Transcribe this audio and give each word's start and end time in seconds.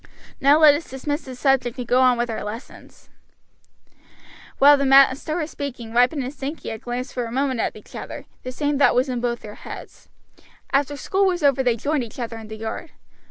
Now 0.39 0.57
let 0.57 0.73
us 0.73 0.89
dismiss 0.89 1.25
the 1.25 1.35
subject 1.35 1.77
and 1.77 1.87
go 1.87 2.01
on 2.01 2.17
with 2.17 2.31
our 2.31 2.43
lessons." 2.43 3.11
While 4.57 4.75
the 4.75 4.83
master 4.87 5.35
was 5.37 5.51
speaking 5.51 5.93
Ripon 5.93 6.23
and 6.23 6.33
Sankey 6.33 6.69
had 6.69 6.81
glanced 6.81 7.13
for 7.13 7.25
a 7.25 7.31
moment 7.31 7.59
at 7.59 7.75
each 7.75 7.95
other; 7.95 8.25
the 8.41 8.51
same 8.51 8.79
thought 8.79 8.95
was 8.95 9.09
in 9.09 9.21
both 9.21 9.41
their 9.41 9.59
minds. 9.63 10.09
After 10.73 10.97
school 10.97 11.27
was 11.27 11.43
over 11.43 11.61
they 11.61 11.75
joined 11.77 12.03
each 12.03 12.17
other 12.17 12.39
in 12.39 12.47
the 12.47 12.57
yard. 12.57 12.93